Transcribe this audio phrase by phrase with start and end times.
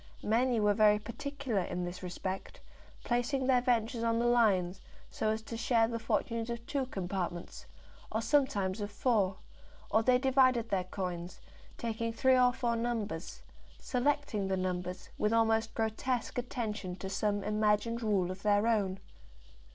[0.23, 2.59] Many were very particular in this respect,
[3.03, 4.81] placing their ventures on the lines,
[5.11, 7.67] so as to share the fortunes of two compartments,
[8.11, 9.37] or sometimes of four;
[9.91, 11.39] or they divided their coins,
[11.77, 13.43] taking three or four numbers,
[13.77, 18.97] selecting the numbers with almost grotesque attention to some imagined rule of their own.